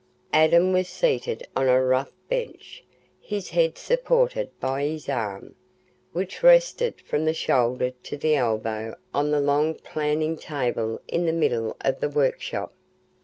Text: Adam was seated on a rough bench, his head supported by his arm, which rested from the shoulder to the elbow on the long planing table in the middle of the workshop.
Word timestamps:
Adam 0.33 0.73
was 0.73 0.87
seated 0.89 1.47
on 1.55 1.67
a 1.67 1.79
rough 1.79 2.11
bench, 2.27 2.83
his 3.19 3.51
head 3.51 3.77
supported 3.77 4.49
by 4.59 4.81
his 4.83 5.07
arm, 5.07 5.53
which 6.11 6.41
rested 6.41 6.99
from 7.01 7.23
the 7.23 7.35
shoulder 7.35 7.91
to 8.01 8.17
the 8.17 8.33
elbow 8.33 8.95
on 9.13 9.29
the 9.29 9.39
long 9.39 9.75
planing 9.75 10.35
table 10.35 10.99
in 11.07 11.27
the 11.27 11.31
middle 11.31 11.77
of 11.81 11.99
the 11.99 12.09
workshop. 12.09 12.73